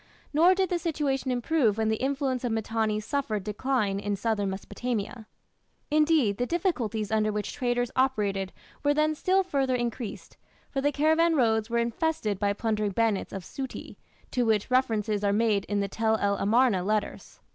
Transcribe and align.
Nor 0.33 0.55
did 0.55 0.71
the 0.71 0.79
situation 0.79 1.29
improve 1.29 1.77
when 1.77 1.89
the 1.89 1.97
influence 2.01 2.43
of 2.43 2.51
Mitanni 2.51 2.99
suffered 2.99 3.43
decline 3.43 3.99
in 3.99 4.15
southern 4.15 4.49
Mesopotamia. 4.49 5.27
Indeed 5.91 6.37
the 6.37 6.47
difficulties 6.47 7.11
under 7.11 7.31
which 7.31 7.53
traders 7.53 7.91
operated 7.95 8.51
were 8.83 8.95
then 8.95 9.13
still 9.13 9.43
further 9.43 9.75
increased, 9.75 10.37
for 10.71 10.81
the 10.81 10.91
caravan 10.91 11.35
roads 11.35 11.69
were 11.69 11.77
infested 11.77 12.39
by 12.39 12.51
plundering 12.53 12.93
bands 12.93 13.31
of 13.31 13.43
"Suti", 13.43 13.97
to 14.31 14.45
whom 14.49 14.59
references 14.71 15.23
are 15.23 15.31
made 15.31 15.65
in 15.65 15.81
the 15.81 15.87
Tell 15.87 16.17
el 16.17 16.35
Amarna 16.37 16.81
letters. 16.83 17.39